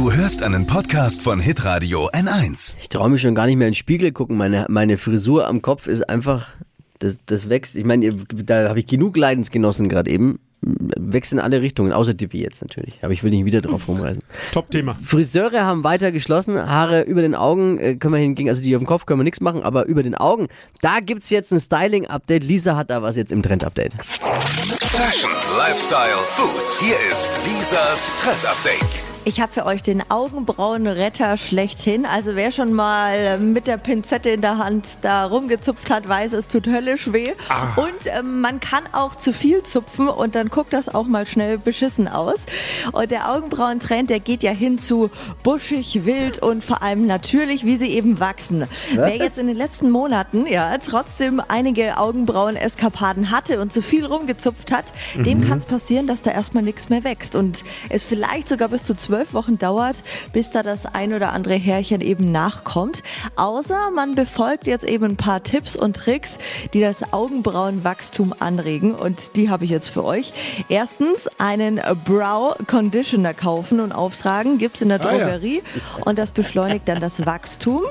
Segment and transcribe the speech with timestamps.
[0.00, 2.78] Du hörst einen Podcast von Hitradio N1.
[2.80, 4.38] Ich traue mich schon gar nicht mehr in den Spiegel gucken.
[4.38, 6.46] Meine, meine Frisur am Kopf ist einfach,
[7.00, 7.76] das, das wächst.
[7.76, 10.40] Ich meine, da habe ich genug Leidensgenossen gerade eben.
[10.62, 12.94] Wächst in alle Richtungen, außer Dippy jetzt natürlich.
[13.02, 14.22] Aber ich will nicht wieder drauf rumreißen.
[14.52, 14.96] Top-Thema.
[15.04, 16.56] Friseure haben weiter geschlossen.
[16.56, 19.24] Haare über den Augen äh, können wir hingegen, also die auf dem Kopf können wir
[19.24, 20.46] nichts machen, aber über den Augen,
[20.80, 22.42] da gibt es jetzt ein Styling-Update.
[22.42, 23.96] Lisa hat da was jetzt im Trend-Update.
[24.02, 26.80] Fashion, Lifestyle, Food.
[26.80, 29.02] Hier ist Lisas Trend Update.
[29.30, 32.04] Ich habe für euch den Augenbrauenretter schlechthin.
[32.04, 36.48] Also wer schon mal mit der Pinzette in der Hand da rumgezupft hat, weiß, es
[36.48, 37.30] tut höllisch weh.
[37.76, 41.58] Und ähm, man kann auch zu viel zupfen und dann guckt das auch mal schnell
[41.58, 42.46] beschissen aus.
[42.90, 45.12] Und der Augenbrauentrend, der geht ja hin zu
[45.44, 48.64] buschig, wild und vor allem natürlich, wie sie eben wachsen.
[48.92, 54.72] Wer jetzt in den letzten Monaten ja trotzdem einige Augenbrauen-Eskapaden hatte und zu viel rumgezupft
[54.72, 58.66] hat, dem kann es passieren, dass da erstmal nichts mehr wächst und es vielleicht sogar
[58.66, 59.96] bis zu zwölf Wochen dauert,
[60.32, 63.02] bis da das ein oder andere Härchen eben nachkommt.
[63.36, 66.38] Außer man befolgt jetzt eben ein paar Tipps und Tricks,
[66.72, 70.32] die das Augenbrauenwachstum anregen und die habe ich jetzt für euch.
[70.68, 75.18] Erstens einen Brow Conditioner kaufen und auftragen, gibt's in der Ah, ja.
[75.26, 75.62] Drogerie
[76.04, 77.82] und das beschleunigt dann das Wachstum.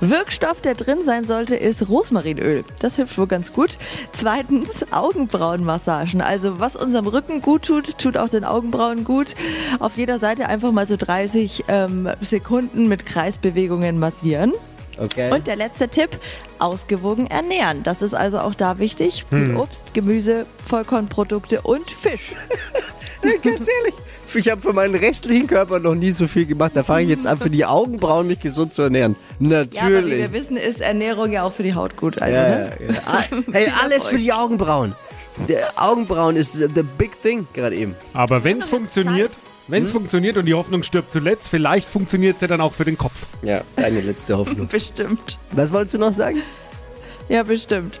[0.00, 2.64] Wirkstoff, der drin sein sollte, ist Rosmarinöl.
[2.80, 3.78] Das hilft wohl ganz gut.
[4.12, 6.20] Zweitens Augenbrauenmassagen.
[6.20, 9.34] Also was unserem Rücken gut tut, tut auch den Augenbrauen gut.
[9.80, 14.52] Auf jeder Seite einfach mal so 30 ähm, Sekunden mit Kreisbewegungen massieren.
[14.98, 15.32] Okay.
[15.32, 16.10] Und der letzte Tipp,
[16.58, 17.82] ausgewogen ernähren.
[17.82, 19.24] Das ist also auch da wichtig.
[19.28, 22.34] Viel Obst, Gemüse, Vollkornprodukte und Fisch.
[23.22, 23.94] Ganz ehrlich,
[24.34, 26.72] ich habe für meinen restlichen Körper noch nie so viel gemacht.
[26.74, 29.16] Da fange ich jetzt an, für die Augenbrauen mich gesund zu ernähren.
[29.38, 30.18] Ja, aber wie Natürlich.
[30.18, 32.20] wir wissen, ist Ernährung ja auch für die Haut gut.
[32.20, 32.76] Also, Ja, ne?
[32.80, 33.00] ja, ja.
[33.06, 34.94] Ah, Hey, alles für die Augenbrauen.
[35.48, 37.94] Der Augenbrauen ist the big thing gerade eben.
[38.12, 39.30] Aber wenn es funktioniert,
[39.68, 42.84] wenn es funktioniert und die Hoffnung stirbt zuletzt, vielleicht funktioniert es ja dann auch für
[42.84, 43.14] den Kopf.
[43.42, 44.66] Ja, deine letzte Hoffnung.
[44.70, 45.38] Bestimmt.
[45.52, 46.42] Was wolltest du noch sagen?
[47.28, 48.00] Ja, bestimmt.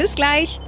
[0.00, 0.58] Bis gleich.